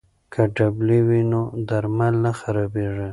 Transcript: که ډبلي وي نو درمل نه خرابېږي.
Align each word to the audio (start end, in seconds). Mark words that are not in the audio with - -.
که 0.33 0.41
ډبلي 0.55 0.99
وي 1.07 1.21
نو 1.31 1.41
درمل 1.67 2.13
نه 2.23 2.31
خرابېږي. 2.39 3.07